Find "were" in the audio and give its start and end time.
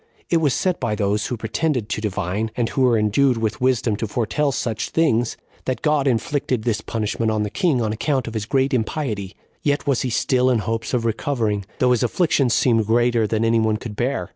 2.81-2.97